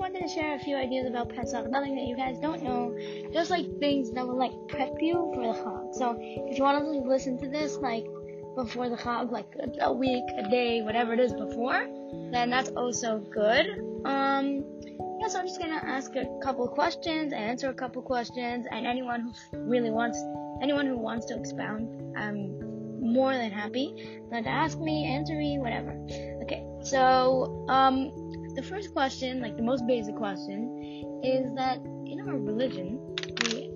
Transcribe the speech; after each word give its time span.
wanted 0.00 0.22
to 0.22 0.28
share 0.28 0.54
a 0.54 0.58
few 0.58 0.76
ideas 0.76 1.06
about 1.06 1.28
Pesach, 1.28 1.70
nothing 1.70 1.94
that 1.94 2.04
you 2.04 2.16
guys 2.16 2.38
don't 2.38 2.62
know, 2.62 2.96
just 3.32 3.50
like 3.50 3.66
things 3.78 4.10
that 4.12 4.26
will 4.26 4.38
like 4.38 4.52
prep 4.68 4.94
you 4.98 5.30
for 5.34 5.52
the 5.52 5.58
Chag. 5.60 5.94
So 5.94 6.16
if 6.18 6.56
you 6.56 6.64
want 6.64 6.82
to 6.82 7.08
listen 7.08 7.38
to 7.38 7.48
this 7.48 7.76
like 7.76 8.06
before 8.56 8.88
the 8.88 8.96
Chag, 8.96 9.30
like 9.30 9.54
a, 9.60 9.84
a 9.84 9.92
week, 9.92 10.24
a 10.38 10.48
day, 10.48 10.80
whatever 10.82 11.12
it 11.12 11.20
is 11.20 11.34
before, 11.34 11.86
then 12.32 12.48
that's 12.48 12.70
also 12.70 13.18
good. 13.18 13.66
Um, 14.06 14.64
yeah, 15.20 15.28
so 15.28 15.38
I'm 15.38 15.46
just 15.46 15.60
gonna 15.60 15.82
ask 15.84 16.16
a 16.16 16.24
couple 16.42 16.66
questions, 16.68 17.34
answer 17.34 17.68
a 17.68 17.74
couple 17.74 18.00
questions, 18.00 18.66
and 18.70 18.86
anyone 18.86 19.34
who 19.52 19.58
really 19.58 19.90
wants, 19.90 20.18
anyone 20.62 20.86
who 20.86 20.96
wants 20.96 21.26
to 21.26 21.38
expound, 21.38 22.16
I'm 22.16 22.58
more 23.02 23.34
than 23.34 23.50
happy. 23.50 24.20
Let 24.30 24.44
to 24.44 24.50
ask 24.50 24.78
me, 24.78 25.04
answer 25.04 25.34
me, 25.34 25.58
whatever. 25.58 25.92
Okay, 26.42 26.64
so 26.82 27.66
um, 27.68 28.29
the 28.54 28.62
first 28.62 28.92
question, 28.92 29.40
like 29.40 29.56
the 29.56 29.62
most 29.62 29.86
basic 29.86 30.16
question, 30.16 31.20
is 31.22 31.46
that 31.56 31.78
in 32.06 32.20
our 32.26 32.36
religion, 32.36 32.98
we 33.42 33.70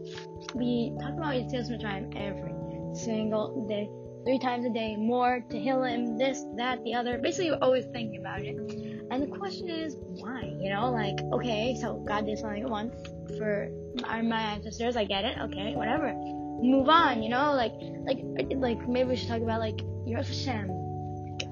we 0.54 0.92
talk 1.00 1.12
about 1.12 1.34
Yetzias 1.34 1.70
Mitzrayim 1.70 2.14
every 2.16 2.54
single 2.94 3.66
day, 3.68 3.88
three 4.24 4.38
times 4.38 4.64
a 4.64 4.70
day, 4.70 4.96
more 4.96 5.44
to 5.50 5.58
heal 5.58 5.82
him, 5.82 6.16
this, 6.16 6.44
that, 6.56 6.82
the 6.84 6.94
other. 6.94 7.18
Basically, 7.18 7.50
we're 7.50 7.58
always 7.60 7.84
thinking 7.86 8.20
about 8.20 8.42
it. 8.42 8.56
And 9.10 9.22
the 9.22 9.36
question 9.36 9.68
is, 9.68 9.96
why? 10.20 10.42
You 10.60 10.72
know, 10.72 10.90
like, 10.90 11.20
okay, 11.32 11.76
so 11.80 12.02
God 12.06 12.26
did 12.26 12.38
something 12.38 12.68
once 12.68 12.94
for 13.36 13.68
our, 14.04 14.22
my 14.22 14.40
ancestors. 14.40 14.96
I 14.96 15.04
get 15.04 15.24
it. 15.24 15.36
Okay, 15.38 15.74
whatever. 15.74 16.12
Move 16.14 16.88
on. 16.88 17.22
You 17.22 17.30
know, 17.30 17.52
like, 17.52 17.72
like, 18.06 18.18
like 18.56 18.88
maybe 18.88 19.10
we 19.10 19.16
should 19.16 19.28
talk 19.28 19.42
about 19.42 19.60
like 19.60 19.80
Hashem, 20.06 20.68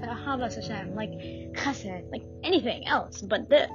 Havas 0.09 0.55
Hashem, 0.57 0.95
like 0.95 1.11
Chesed, 1.11 2.11
like 2.11 2.23
anything 2.43 2.87
else 2.87 3.23
but 3.23 3.49
this. 3.49 3.71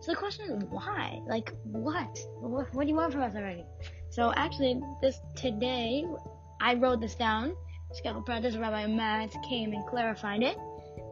So 0.00 0.12
the 0.12 0.16
question 0.16 0.50
is, 0.50 0.64
why? 0.70 1.20
Like, 1.26 1.52
what? 1.64 2.18
What, 2.40 2.72
what 2.74 2.84
do 2.84 2.88
you 2.88 2.96
want 2.96 3.12
from 3.12 3.22
us 3.22 3.34
already? 3.34 3.64
So 4.08 4.32
actually, 4.34 4.80
this 5.02 5.20
today, 5.36 6.04
I 6.60 6.74
wrote 6.74 7.00
this 7.00 7.14
down. 7.14 7.54
Skeptical 7.92 8.22
Brothers 8.22 8.56
Rabbi 8.56 8.86
Matt 8.86 9.34
came 9.48 9.72
and 9.72 9.86
clarified 9.86 10.42
it 10.42 10.56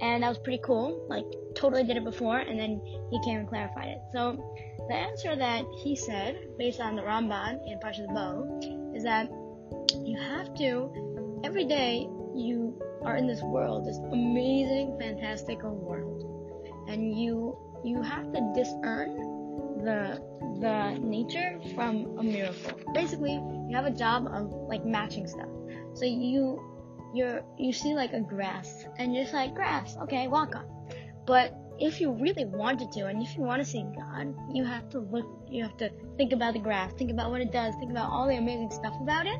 and 0.00 0.22
that 0.22 0.28
was 0.28 0.38
pretty 0.38 0.60
cool. 0.64 1.06
Like, 1.08 1.24
totally 1.54 1.84
did 1.84 1.96
it 1.96 2.04
before, 2.04 2.38
and 2.38 2.58
then 2.58 2.80
he 3.10 3.20
came 3.24 3.40
and 3.40 3.48
clarified 3.48 3.88
it. 3.88 3.98
So, 4.12 4.54
the 4.88 4.94
answer 4.94 5.36
that 5.36 5.64
he 5.82 5.96
said, 5.96 6.38
based 6.58 6.80
on 6.80 6.96
the 6.96 7.02
Ramban 7.02 7.66
in 7.66 7.78
Parshas 7.80 8.06
Bo, 8.14 8.92
is 8.94 9.02
that 9.04 9.28
you 10.04 10.18
have 10.18 10.54
to, 10.56 11.40
every 11.44 11.64
day, 11.64 12.08
you 12.34 12.80
are 13.04 13.16
in 13.16 13.26
this 13.26 13.42
world, 13.42 13.86
this 13.86 13.98
amazing, 14.12 14.96
fantastical 15.00 15.74
world, 15.74 16.24
and 16.88 17.18
you 17.18 17.56
you 17.84 18.02
have 18.02 18.32
to 18.32 18.52
discern 18.54 19.16
the 19.84 20.20
the 20.60 20.98
nature 21.00 21.60
from 21.74 22.18
a 22.18 22.22
miracle. 22.22 22.80
Basically, 22.94 23.34
you 23.34 23.74
have 23.74 23.86
a 23.86 23.90
job 23.94 24.26
of 24.26 24.52
like 24.68 24.84
matching 24.84 25.26
stuff. 25.26 25.48
So 25.94 26.04
you 26.04 26.60
you're 27.14 27.42
you 27.58 27.72
see 27.72 27.94
like 27.94 28.12
a 28.12 28.20
grass 28.20 28.84
and 28.98 29.14
you're 29.14 29.24
just 29.24 29.34
like 29.34 29.54
grass 29.54 29.96
okay 30.02 30.28
walk 30.28 30.54
on 30.54 30.64
but 31.26 31.54
if 31.78 32.00
you 32.00 32.12
really 32.12 32.44
wanted 32.44 32.90
to 32.92 33.06
and 33.06 33.22
if 33.22 33.36
you 33.36 33.42
want 33.42 33.62
to 33.62 33.64
see 33.64 33.82
god 33.96 34.34
you 34.52 34.64
have 34.64 34.88
to 34.90 34.98
look 34.98 35.26
you 35.48 35.62
have 35.62 35.76
to 35.76 35.90
think 36.16 36.32
about 36.32 36.52
the 36.52 36.58
grass 36.58 36.92
think 36.98 37.10
about 37.10 37.30
what 37.30 37.40
it 37.40 37.50
does 37.50 37.74
think 37.76 37.90
about 37.90 38.10
all 38.10 38.26
the 38.26 38.36
amazing 38.36 38.70
stuff 38.70 38.94
about 39.00 39.26
it 39.26 39.38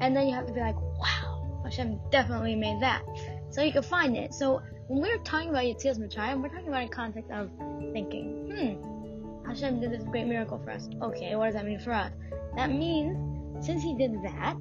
and 0.00 0.16
then 0.16 0.26
you 0.26 0.34
have 0.34 0.46
to 0.46 0.52
be 0.52 0.60
like 0.60 0.76
wow 0.76 1.33
hashem 1.64 1.98
definitely 2.10 2.54
made 2.54 2.80
that 2.80 3.02
so 3.50 3.62
you 3.62 3.72
can 3.72 3.82
find 3.82 4.16
it 4.16 4.32
so 4.32 4.60
when 4.88 5.00
we're 5.00 5.18
talking 5.18 5.48
about 5.48 5.64
Yetzias 5.64 5.98
Mitzrayim, 5.98 6.42
we're 6.42 6.50
talking 6.50 6.68
about 6.68 6.84
a 6.84 6.88
context 6.88 7.30
of 7.30 7.50
thinking, 7.92 8.50
hmm, 8.52 9.48
Hashem 9.48 9.80
did 9.80 9.92
this 9.92 10.04
great 10.04 10.26
miracle 10.26 10.58
for 10.58 10.70
us. 10.70 10.88
Okay, 11.00 11.34
what 11.36 11.46
does 11.46 11.54
that 11.54 11.64
mean 11.64 11.78
for 11.78 11.92
us? 11.92 12.12
That 12.56 12.70
means, 12.70 13.64
since 13.64 13.82
He 13.82 13.96
did 13.96 14.12
that, 14.22 14.58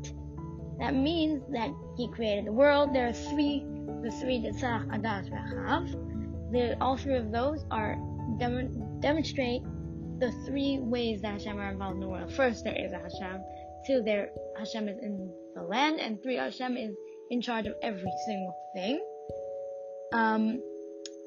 that 0.79 0.95
means 0.95 1.43
that 1.51 1.69
he 1.97 2.09
created 2.09 2.45
the 2.45 2.51
world. 2.51 2.95
There 2.95 3.07
are 3.07 3.13
three, 3.13 3.65
the 4.01 4.11
three 4.19 4.39
Tzach, 4.41 4.87
Adash, 4.87 5.29
Rechav. 5.29 6.77
all 6.81 6.97
three 6.97 7.17
of 7.17 7.31
those 7.31 7.65
are 7.69 7.95
dem- 8.39 8.99
demonstrate 8.99 9.61
the 10.19 10.31
three 10.45 10.79
ways 10.79 11.21
that 11.21 11.33
Hashem 11.33 11.59
are 11.59 11.71
involved 11.71 11.95
in 11.95 12.01
the 12.01 12.07
world. 12.07 12.33
First, 12.33 12.63
there 12.63 12.75
is 12.75 12.91
a 12.91 12.97
Hashem. 12.97 13.41
Two, 13.85 14.01
there 14.03 14.29
Hashem 14.57 14.87
is 14.87 14.97
in 14.99 15.31
the 15.55 15.63
land, 15.63 15.99
and 15.99 16.21
three, 16.21 16.35
Hashem 16.35 16.77
is 16.77 16.95
in 17.29 17.41
charge 17.41 17.67
of 17.67 17.75
every 17.81 18.11
single 18.25 18.55
thing. 18.75 19.03
Um, 20.13 20.61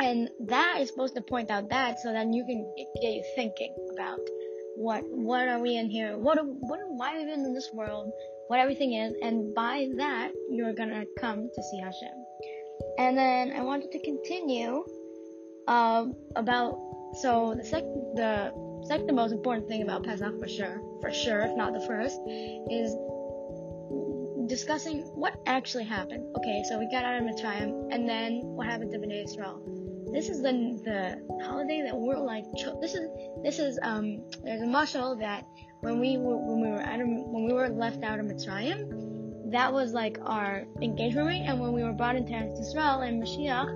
and 0.01 0.29
that 0.47 0.79
is 0.81 0.89
supposed 0.89 1.15
to 1.17 1.23
point 1.23 1.51
out 1.51 1.71
that 1.71 1.99
so 2.01 2.13
then 2.13 2.33
you 2.33 2.45
can 2.45 2.71
get 3.01 3.13
you 3.13 3.25
thinking 3.35 3.75
about 3.95 4.21
what 4.77 5.03
what 5.09 5.49
are 5.49 5.59
we 5.59 5.77
in 5.77 5.89
here? 5.89 6.19
What 6.19 6.39
what 6.45 6.81
why 6.89 7.17
are 7.17 7.25
we 7.25 7.33
in 7.33 7.55
this 7.55 7.71
world? 7.73 8.13
what 8.49 8.61
everything 8.61 8.95
is, 8.95 9.15
and 9.23 9.55
by 9.55 9.89
that, 9.97 10.33
you're 10.51 10.73
gonna 10.73 11.05
come 11.19 11.49
to 11.53 11.63
see 11.63 11.79
Hashem. 11.79 12.25
And 12.99 13.19
then 13.19 13.53
I 13.53 13.63
wanted 13.63 13.91
to 13.93 13.99
continue 14.01 14.85
uh, 15.67 16.07
about 16.37 16.79
so 17.21 17.55
the 17.57 17.65
sec 17.65 17.83
the 18.15 18.53
second 18.87 19.15
most 19.15 19.33
important 19.33 19.69
thing 19.69 19.83
about 19.83 20.05
Pesach 20.05 20.39
for 20.39 20.49
sure, 20.49 20.81
for 21.01 21.13
sure, 21.13 21.41
if 21.41 21.57
not 21.57 21.73
the 21.73 21.81
first, 21.81 22.19
is 22.71 22.95
discussing 24.49 25.03
what 25.15 25.41
actually 25.47 25.84
happened. 25.84 26.25
Okay, 26.37 26.62
so 26.69 26.79
we 26.79 26.89
got 26.91 27.05
out 27.05 27.17
of 27.17 27.23
Mitzrayim, 27.23 27.89
and 27.93 28.09
then 28.09 28.41
what 28.43 28.67
happened 28.67 28.91
to 28.93 28.99
Bnei 28.99 29.25
Israel? 29.25 29.62
This 30.12 30.29
is 30.29 30.43
the 30.43 30.53
the 30.84 31.45
holiday 31.45 31.83
that 31.83 31.97
we're 31.97 32.19
like. 32.19 32.45
This 32.81 32.95
is 32.95 33.09
this 33.43 33.59
is 33.59 33.79
um. 33.83 34.23
There's 34.45 34.62
a 34.62 34.67
mashal 34.67 35.19
that 35.21 35.45
when 35.81 36.01
we 36.01 36.17
were 36.17 36.37
when 36.37 36.61
we 36.61 36.69
were 36.69 36.83
out 36.83 37.01
of, 37.01 37.07
when 37.07 37.45
we 37.45 37.53
were 37.53 37.69
left 37.69 38.03
out 38.03 38.21
of 38.21 38.27
Mitzrayim, 38.27 39.51
that 39.53 39.73
was 39.73 39.93
like 39.93 40.19
our 40.23 40.65
engagement 40.81 41.27
ring, 41.27 41.43
and 41.47 41.61
when 41.61 41.73
we 41.73 41.83
were 41.83 41.93
brought 41.93 42.17
into 42.17 42.34
Israel 42.61 43.01
and 43.01 43.23
Mashiach, 43.23 43.69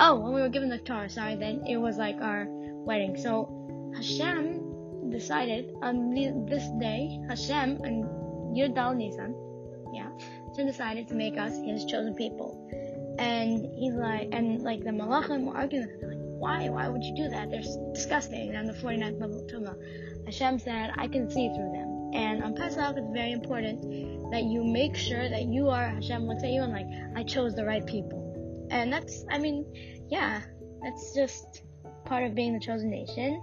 oh, 0.00 0.18
when 0.18 0.34
we 0.34 0.40
were 0.40 0.48
given 0.48 0.68
the 0.68 0.78
Torah, 0.78 1.08
sorry, 1.08 1.36
then 1.36 1.62
it 1.68 1.76
was 1.76 1.96
like 1.96 2.16
our 2.20 2.46
wedding. 2.48 3.16
So 3.16 3.92
Hashem 3.94 5.10
decided 5.10 5.74
on 5.82 6.14
this 6.14 6.64
day, 6.80 7.20
Hashem 7.28 7.82
and 7.82 8.04
Yudal 8.56 8.96
Nisan, 8.96 9.34
yeah, 9.92 10.10
Hashem 10.48 10.66
decided 10.66 11.08
to 11.08 11.14
make 11.14 11.36
us 11.36 11.56
His 11.64 11.84
chosen 11.84 12.14
people, 12.14 12.66
and 13.18 13.66
he's 13.76 13.94
like, 13.94 14.28
and 14.32 14.62
like 14.62 14.84
the 14.84 14.90
Malachim 14.90 15.44
were 15.44 15.56
arguing, 15.56 15.88
like, 16.02 16.18
why, 16.40 16.70
why 16.70 16.88
would 16.88 17.04
you 17.04 17.14
do 17.14 17.28
that? 17.28 17.50
They're 17.50 17.62
disgusting. 17.92 18.48
And 18.48 18.56
on 18.56 18.64
the 18.66 18.72
49th 18.72 19.20
level 19.20 19.46
Tumah. 19.46 19.76
Hashem 20.24 20.58
said, 20.58 20.92
I 20.96 21.06
can 21.06 21.30
see 21.30 21.48
through 21.48 21.72
them. 21.72 22.10
And 22.14 22.42
on 22.42 22.54
Pesach, 22.54 22.96
it's 22.96 23.12
very 23.12 23.32
important 23.32 23.82
that 24.32 24.44
you 24.44 24.64
make 24.64 24.96
sure 24.96 25.28
that 25.28 25.44
you 25.44 25.68
are, 25.68 25.86
Hashem 25.86 26.26
looks 26.26 26.42
at 26.42 26.50
you 26.50 26.62
and 26.62 26.72
like, 26.72 26.86
I 27.14 27.24
chose 27.24 27.54
the 27.54 27.64
right 27.64 27.84
people. 27.86 28.68
And 28.70 28.92
that's, 28.92 29.24
I 29.30 29.38
mean, 29.38 29.66
yeah, 30.08 30.40
that's 30.82 31.14
just 31.14 31.62
part 32.06 32.24
of 32.24 32.34
being 32.34 32.54
the 32.54 32.60
chosen 32.60 32.90
nation. 32.90 33.42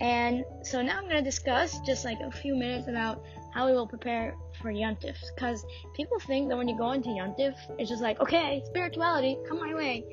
And 0.00 0.44
so 0.62 0.80
now 0.80 0.96
I'm 0.96 1.04
going 1.04 1.16
to 1.16 1.22
discuss 1.22 1.80
just 1.80 2.04
like 2.04 2.18
a 2.20 2.30
few 2.30 2.54
minutes 2.54 2.86
about 2.86 3.24
how 3.52 3.66
we 3.66 3.72
will 3.72 3.86
prepare 3.86 4.36
for 4.60 4.72
Yontif. 4.72 5.16
Because 5.34 5.64
people 5.94 6.18
think 6.20 6.48
that 6.48 6.56
when 6.56 6.68
you 6.68 6.76
go 6.76 6.92
into 6.92 7.08
Yontif, 7.10 7.54
it's 7.78 7.88
just 7.88 8.02
like, 8.02 8.20
okay, 8.20 8.62
spirituality, 8.66 9.38
come 9.48 9.58
my 9.58 9.74
way. 9.74 10.04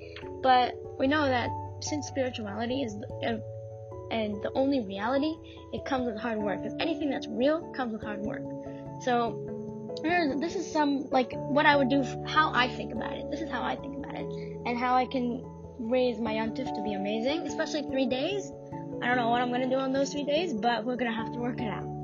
But 0.41 0.75
we 0.97 1.07
know 1.07 1.25
that 1.25 1.49
since 1.81 2.07
spirituality 2.07 2.83
is 2.83 2.95
and 4.11 4.35
the 4.43 4.51
only 4.55 4.81
reality, 4.81 5.33
it 5.73 5.83
comes 5.85 6.05
with 6.05 6.17
hard 6.17 6.37
work. 6.37 6.61
Because 6.61 6.77
anything 6.79 7.09
that's 7.09 7.27
real 7.27 7.61
comes 7.73 7.93
with 7.93 8.03
hard 8.03 8.21
work. 8.21 8.43
So, 9.01 9.41
this 10.39 10.55
is 10.55 10.71
some, 10.71 11.09
like, 11.09 11.33
what 11.33 11.65
I 11.65 11.75
would 11.75 11.89
do, 11.89 12.03
how 12.27 12.51
I 12.53 12.69
think 12.69 12.93
about 12.93 13.13
it. 13.13 13.29
This 13.31 13.41
is 13.41 13.49
how 13.49 13.63
I 13.63 13.75
think 13.75 13.97
about 13.97 14.15
it. 14.15 14.25
And 14.65 14.77
how 14.77 14.95
I 14.95 15.05
can 15.05 15.43
raise 15.79 16.19
my 16.19 16.33
yontif 16.33 16.73
to 16.73 16.83
be 16.83 16.93
amazing, 16.93 17.47
especially 17.47 17.81
three 17.83 18.05
days. 18.05 18.51
I 19.01 19.07
don't 19.07 19.17
know 19.17 19.29
what 19.29 19.41
I'm 19.41 19.51
gonna 19.51 19.69
do 19.69 19.75
on 19.75 19.91
those 19.91 20.11
three 20.11 20.23
days, 20.23 20.53
but 20.53 20.85
we're 20.85 20.95
gonna 20.95 21.13
have 21.13 21.31
to 21.33 21.39
work 21.39 21.59
it 21.59 21.67
out. 21.67 21.94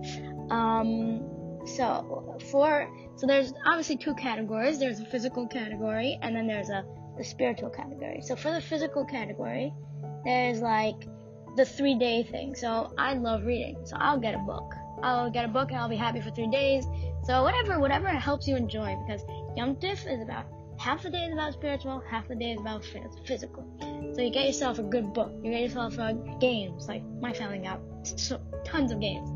Um, 0.52 1.66
so 1.66 2.38
for 2.52 2.90
so 3.16 3.28
there's 3.28 3.54
obviously 3.66 3.98
two 3.98 4.16
categories. 4.16 4.80
There's 4.80 5.00
a 5.00 5.06
physical 5.06 5.48
category, 5.48 6.20
and 6.22 6.36
then 6.36 6.48
there's 6.48 6.70
a 6.70 6.84
the 7.18 7.24
spiritual 7.24 7.70
category. 7.70 8.22
So 8.22 8.36
for 8.36 8.52
the 8.52 8.62
physical 8.62 9.06
category, 9.06 9.74
there's 10.26 10.62
like 10.62 11.08
the 11.56 11.66
three 11.66 11.98
day 11.98 12.24
thing. 12.24 12.56
So 12.56 12.94
I 12.98 13.14
love 13.14 13.46
reading. 13.46 13.78
So 13.86 13.96
I'll 13.98 14.20
get 14.20 14.36
a 14.36 14.40
book. 14.40 14.74
I'll 15.04 15.32
get 15.32 15.46
a 15.46 15.48
book 15.48 15.70
and 15.70 15.80
I'll 15.80 15.90
be 15.90 15.96
happy 15.96 16.22
for 16.22 16.32
three 16.32 16.50
days. 16.50 16.86
So 17.24 17.44
whatever, 17.44 17.80
whatever 17.80 18.08
helps 18.08 18.48
you 18.48 18.56
enjoy 18.56 18.96
because 19.06 19.24
Yom 19.56 19.76
Tif 19.76 20.12
is 20.12 20.22
about 20.22 20.46
half 20.80 21.04
the 21.04 21.10
day 21.10 21.26
is 21.26 21.34
about 21.34 21.54
spiritual, 21.54 22.02
half 22.10 22.28
the 22.28 22.36
day 22.36 22.52
is 22.54 22.60
about 22.60 22.84
physical. 23.26 23.66
So 24.16 24.22
you 24.22 24.32
get 24.32 24.46
yourself 24.46 24.80
a 24.80 24.84
good 24.84 25.14
book. 25.14 25.32
You 25.44 25.52
get 25.52 25.62
yourself 25.62 25.98
uh, 26.00 26.14
games 26.40 26.88
like 26.88 27.04
my 27.20 27.34
family 27.34 27.60
got 27.60 27.80
so, 28.04 28.40
tons 28.64 28.92
of 28.92 29.00
games, 29.00 29.30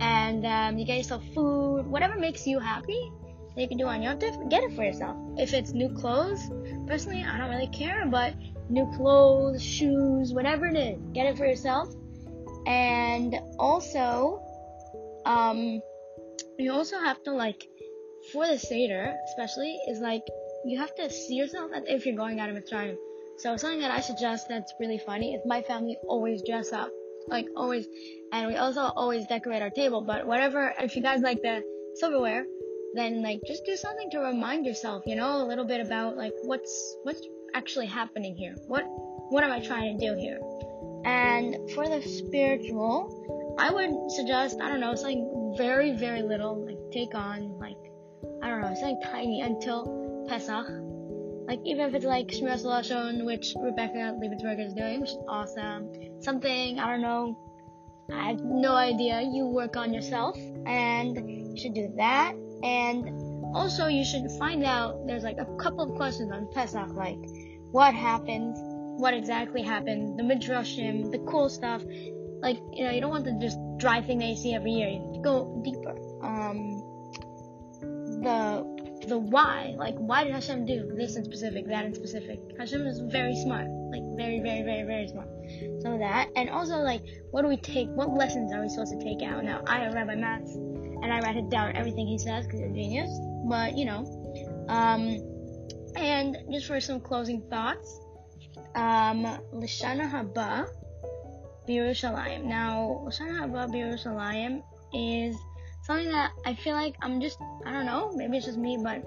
and 0.00 0.46
um, 0.46 0.78
you 0.78 0.84
get 0.84 0.96
yourself 0.96 1.22
food, 1.34 1.86
whatever 1.86 2.16
makes 2.16 2.46
you 2.46 2.58
happy. 2.58 3.10
That 3.54 3.62
you 3.62 3.68
can 3.68 3.78
do 3.78 3.86
on 3.86 4.02
Yom 4.02 4.18
Tif, 4.18 4.48
get 4.50 4.62
it 4.62 4.72
for 4.76 4.84
yourself. 4.84 5.16
If 5.36 5.52
it's 5.52 5.72
new 5.72 5.88
clothes, 5.92 6.40
personally, 6.86 7.24
I 7.24 7.38
don't 7.38 7.50
really 7.50 7.66
care, 7.68 8.06
but 8.06 8.34
new 8.68 8.88
clothes, 8.96 9.62
shoes, 9.62 10.32
whatever 10.32 10.66
it 10.66 10.76
is. 10.76 11.00
Get 11.12 11.26
it 11.26 11.36
for 11.36 11.44
yourself. 11.44 11.88
And 12.66 13.18
And 13.18 13.34
also, 13.58 14.40
um, 15.26 15.82
you 16.58 16.72
also 16.72 16.98
have 16.98 17.22
to 17.24 17.32
like, 17.32 17.66
for 18.32 18.46
the 18.46 18.58
Seder, 18.58 19.14
especially, 19.28 19.76
is 19.88 19.98
like, 19.98 20.22
you 20.64 20.78
have 20.78 20.94
to 20.94 21.10
see 21.10 21.34
yourself 21.34 21.72
as 21.74 21.82
if 21.86 22.06
you're 22.06 22.16
going 22.16 22.38
out 22.38 22.48
of 22.48 22.56
Mitzrayim. 22.56 22.96
So 23.38 23.56
something 23.56 23.80
that 23.80 23.90
I 23.90 24.00
suggest 24.00 24.48
that's 24.48 24.72
really 24.80 24.98
funny 24.98 25.34
is 25.34 25.42
my 25.44 25.62
family 25.62 25.96
always 26.06 26.42
dress 26.46 26.72
up. 26.72 26.90
Like 27.28 27.46
always, 27.56 27.86
and 28.32 28.46
we 28.46 28.56
also 28.56 28.80
always 28.80 29.26
decorate 29.26 29.62
our 29.62 29.70
table, 29.70 30.02
but 30.02 30.26
whatever, 30.26 30.74
if 30.80 30.96
you 30.96 31.02
guys 31.02 31.20
like 31.20 31.42
the 31.42 31.62
silverware, 31.94 32.46
then 32.94 33.22
like 33.22 33.40
just 33.46 33.64
do 33.64 33.76
something 33.76 34.10
to 34.10 34.18
remind 34.20 34.64
yourself, 34.66 35.02
you 35.06 35.16
know, 35.16 35.42
a 35.42 35.46
little 35.46 35.66
bit 35.66 35.80
about 35.80 36.16
like 36.16 36.32
what's, 36.42 36.96
what's 37.02 37.20
actually 37.54 37.86
happening 37.86 38.34
here? 38.34 38.54
What, 38.66 38.84
what 39.30 39.44
am 39.44 39.52
I 39.52 39.60
trying 39.60 39.98
to 39.98 40.06
do 40.06 40.18
here? 40.18 40.40
And 41.04 41.70
for 41.72 41.88
the 41.88 42.02
spiritual, 42.02 43.56
I 43.58 43.70
would 43.70 44.10
suggest, 44.12 44.60
I 44.60 44.68
don't 44.68 44.80
know, 44.80 44.94
something 44.94 45.54
very, 45.56 45.92
very 45.92 46.22
little, 46.22 46.64
like 46.64 46.78
take 46.92 47.14
on, 47.14 47.58
like, 47.58 47.76
I 48.42 48.48
don't 48.48 48.62
know, 48.62 48.74
something 48.74 49.00
tiny 49.04 49.40
until 49.42 50.26
Pesach. 50.28 50.66
Like, 51.48 51.60
even 51.64 51.88
if 51.88 51.94
it's 51.94 52.04
like 52.04 52.28
Shmiras 52.28 52.64
Lashon, 52.64 53.24
which 53.24 53.54
Rebecca 53.58 54.14
Liebensberger 54.20 54.66
is 54.66 54.74
doing, 54.74 55.00
which 55.00 55.10
is 55.10 55.18
awesome. 55.26 55.88
Something, 56.20 56.78
I 56.78 56.86
don't 56.90 57.00
know, 57.00 57.38
I 58.12 58.28
have 58.28 58.40
no 58.44 58.74
idea. 58.74 59.22
You 59.22 59.46
work 59.46 59.74
on 59.76 59.94
yourself, 59.94 60.36
and 60.66 61.16
you 61.16 61.56
should 61.56 61.74
do 61.74 61.90
that. 61.96 62.34
And 62.62 63.08
also, 63.54 63.86
you 63.86 64.04
should 64.04 64.30
find 64.38 64.62
out, 64.62 65.06
there's 65.06 65.24
like 65.24 65.38
a 65.38 65.46
couple 65.56 65.90
of 65.90 65.96
questions 65.96 66.30
on 66.30 66.48
Pesach, 66.52 66.92
like, 66.92 67.18
what 67.70 67.94
happened, 67.94 68.54
what 69.00 69.14
exactly 69.14 69.62
happened, 69.62 70.18
the 70.18 70.22
midrashim, 70.22 71.10
the 71.10 71.18
cool 71.30 71.48
stuff. 71.48 71.82
Like, 72.40 72.58
you 72.72 72.84
know, 72.84 72.90
you 72.90 73.00
don't 73.00 73.10
want 73.10 73.24
the 73.24 73.32
just 73.40 73.58
dry 73.78 74.02
thing 74.02 74.18
that 74.18 74.26
you 74.26 74.36
see 74.36 74.54
every 74.54 74.72
year. 74.72 74.88
You 74.88 75.20
go 75.24 75.60
deeper. 75.64 75.96
Um, 76.22 76.82
the 78.22 78.77
the 79.08 79.18
why, 79.18 79.74
like 79.76 79.94
why 79.96 80.24
did 80.24 80.32
Hashem 80.32 80.66
do 80.66 80.92
this 80.96 81.16
in 81.16 81.24
specific, 81.24 81.66
that 81.68 81.84
in 81.84 81.94
specific? 81.94 82.40
Hashem 82.58 82.86
is 82.86 83.00
very 83.00 83.36
smart, 83.36 83.66
like 83.90 84.02
very, 84.16 84.40
very, 84.40 84.62
very, 84.62 84.82
very 84.84 85.08
smart. 85.08 85.28
Some 85.80 85.94
of 85.94 86.00
that, 86.00 86.28
and 86.36 86.50
also 86.50 86.76
like 86.76 87.02
what 87.30 87.42
do 87.42 87.48
we 87.48 87.56
take? 87.56 87.88
What 87.88 88.10
lessons 88.10 88.52
are 88.52 88.60
we 88.60 88.68
supposed 88.68 88.92
to 88.92 89.02
take 89.02 89.22
out? 89.22 89.44
Now 89.44 89.62
I 89.66 89.78
have 89.78 89.94
Rabbi 89.94 90.14
Matz, 90.14 90.54
and 90.54 91.12
I 91.12 91.20
write 91.20 91.36
it 91.36 91.48
down 91.48 91.74
everything 91.76 92.06
he 92.06 92.18
says 92.18 92.46
because 92.46 92.60
he's 92.60 92.70
a 92.70 92.74
genius. 92.74 93.10
But 93.48 93.76
you 93.76 93.86
know, 93.86 94.04
um, 94.68 95.18
and 95.96 96.36
just 96.52 96.66
for 96.66 96.80
some 96.80 97.00
closing 97.00 97.42
thoughts, 97.48 98.00
um, 98.74 99.24
Lashana 99.54 100.10
Haba 100.10 100.68
B'Yerushalayim. 101.68 102.44
Now, 102.44 103.02
Lashana 103.04 103.40
Haba 103.40 103.68
B'Yerushalayim 103.68 104.62
is 104.92 105.36
something 105.88 106.12
that 106.12 106.32
I 106.44 106.54
feel 106.54 106.74
like 106.74 106.94
I'm 107.00 107.20
just, 107.20 107.38
I 107.64 107.72
don't 107.72 107.86
know, 107.86 108.12
maybe 108.14 108.36
it's 108.36 108.46
just 108.46 108.58
me, 108.58 108.78
but 108.80 109.02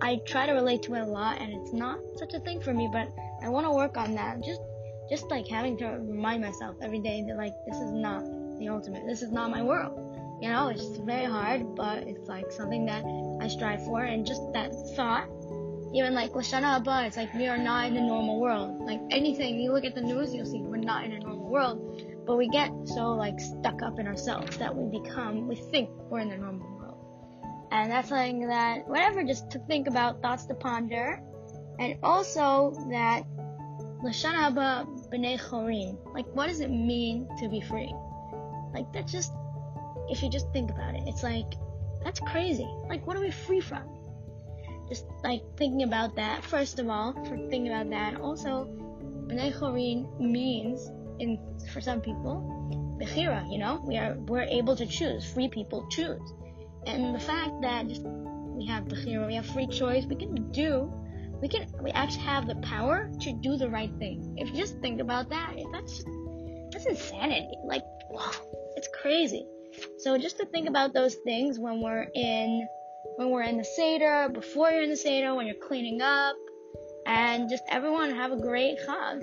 I 0.00 0.16
try 0.26 0.46
to 0.46 0.52
relate 0.52 0.82
to 0.84 0.94
it 0.94 1.00
a 1.00 1.06
lot, 1.06 1.40
and 1.40 1.52
it's 1.52 1.72
not 1.72 1.98
such 2.16 2.32
a 2.32 2.40
thing 2.40 2.60
for 2.60 2.72
me, 2.72 2.88
but 2.90 3.12
I 3.42 3.50
want 3.50 3.66
to 3.66 3.70
work 3.70 3.96
on 3.98 4.14
that. 4.14 4.42
Just, 4.42 4.62
just 5.10 5.30
like 5.30 5.46
having 5.46 5.76
to 5.78 5.86
remind 5.86 6.42
myself 6.42 6.76
every 6.82 7.00
day 7.00 7.22
that 7.28 7.36
like 7.36 7.52
this 7.66 7.76
is 7.76 7.92
not 7.92 8.24
the 8.58 8.68
ultimate. 8.68 9.06
This 9.06 9.20
is 9.20 9.30
not 9.30 9.50
my 9.50 9.62
world. 9.62 10.08
You 10.40 10.48
know, 10.48 10.68
it's 10.68 10.80
just 10.80 11.02
very 11.02 11.26
hard, 11.26 11.76
but 11.76 12.08
it's 12.08 12.28
like 12.28 12.50
something 12.50 12.86
that 12.86 13.04
I 13.40 13.48
strive 13.48 13.84
for, 13.84 14.02
and 14.02 14.26
just 14.26 14.40
that 14.54 14.72
thought 14.96 15.28
even 15.94 16.14
like 16.14 16.32
Lashana 16.32 16.82
Haba, 16.82 17.06
it's 17.06 17.18
like 17.18 17.34
we 17.34 17.46
are 17.46 17.58
not 17.58 17.88
in 17.88 17.94
the 17.94 18.00
normal 18.00 18.40
world. 18.40 18.80
Like 18.80 19.00
anything, 19.10 19.60
you 19.60 19.72
look 19.72 19.84
at 19.84 19.94
the 19.94 20.00
news, 20.00 20.34
you'll 20.34 20.46
see 20.46 20.62
we're 20.62 20.78
not 20.78 21.04
in 21.04 21.12
a 21.12 21.18
normal 21.18 21.50
world. 21.50 22.02
But 22.26 22.36
we 22.36 22.48
get 22.48 22.70
so 22.84 23.12
like 23.12 23.40
stuck 23.40 23.82
up 23.82 23.98
in 23.98 24.06
ourselves 24.06 24.56
that 24.58 24.74
we 24.74 25.00
become, 25.00 25.48
we 25.48 25.56
think 25.56 25.90
we're 26.08 26.20
in 26.20 26.28
the 26.28 26.36
normal 26.36 26.68
world. 26.78 26.98
And 27.70 27.90
that's 27.90 28.08
something 28.08 28.48
that, 28.48 28.86
whatever, 28.86 29.24
just 29.24 29.50
to 29.52 29.58
think 29.60 29.88
about, 29.88 30.22
thoughts 30.22 30.46
to 30.46 30.54
ponder. 30.54 31.20
And 31.78 31.96
also 32.02 32.72
that 32.90 33.24
Lashana 34.04 34.52
Haba 34.52 34.86
B'nai 35.10 35.40
Chorin, 35.40 35.96
like 36.14 36.26
what 36.34 36.48
does 36.48 36.60
it 36.60 36.70
mean 36.70 37.28
to 37.40 37.48
be 37.48 37.60
free? 37.60 37.92
Like 38.74 38.92
that's 38.92 39.10
just, 39.10 39.32
if 40.08 40.22
you 40.22 40.30
just 40.30 40.46
think 40.52 40.70
about 40.70 40.94
it, 40.94 41.02
it's 41.06 41.22
like, 41.22 41.54
that's 42.04 42.20
crazy. 42.20 42.68
Like 42.88 43.06
what 43.06 43.16
are 43.16 43.20
we 43.20 43.30
free 43.30 43.60
from? 43.60 43.82
just 44.92 45.06
like 45.24 45.40
thinking 45.56 45.84
about 45.84 46.14
that 46.16 46.44
first 46.44 46.78
of 46.78 46.86
all 46.86 47.14
for 47.24 47.36
thinking 47.48 47.68
about 47.68 47.88
that 47.88 48.20
also 48.20 48.66
B'nai 49.26 49.50
Chorin 49.58 50.20
means 50.20 50.90
in 51.18 51.38
for 51.72 51.80
some 51.80 52.00
people 52.00 52.96
Bechira, 53.00 53.50
you 53.50 53.58
know? 53.58 53.82
We 53.84 53.96
are 53.96 54.14
we're 54.14 54.42
able 54.42 54.76
to 54.76 54.86
choose 54.86 55.24
free 55.24 55.48
people 55.48 55.86
choose. 55.90 56.32
And 56.86 57.14
the 57.14 57.20
fact 57.20 57.52
that 57.62 57.86
we 57.86 58.66
have 58.66 58.84
Bechira 58.84 59.26
we 59.26 59.34
have 59.34 59.46
free 59.46 59.66
choice 59.66 60.04
we 60.04 60.16
can 60.16 60.50
do 60.52 60.92
we 61.40 61.48
can 61.48 61.66
we 61.82 61.90
actually 61.90 62.22
have 62.22 62.46
the 62.46 62.56
power 62.56 63.10
to 63.20 63.32
do 63.32 63.56
the 63.56 63.68
right 63.68 63.92
thing. 63.98 64.36
If 64.36 64.48
you 64.50 64.56
just 64.56 64.78
think 64.80 65.00
about 65.00 65.30
that 65.30 65.54
that's 65.72 66.04
that's 66.70 66.86
insanity. 66.86 67.56
Like 67.64 67.82
wow 68.10 68.32
it's 68.76 68.88
crazy. 69.00 69.46
So 69.98 70.18
just 70.18 70.38
to 70.38 70.46
think 70.46 70.68
about 70.68 70.92
those 70.92 71.14
things 71.24 71.58
when 71.58 71.80
we're 71.80 72.06
in 72.14 72.66
when 73.16 73.30
we're 73.30 73.42
in 73.42 73.58
the 73.58 73.64
Seder, 73.64 74.28
before 74.32 74.70
you're 74.70 74.82
in 74.82 74.90
the 74.90 74.96
Seder, 74.96 75.34
when 75.34 75.46
you're 75.46 75.56
cleaning 75.68 76.00
up, 76.00 76.36
and 77.06 77.48
just 77.48 77.62
everyone 77.68 78.10
have 78.10 78.32
a 78.32 78.36
great 78.36 78.78
Chag. 78.86 79.22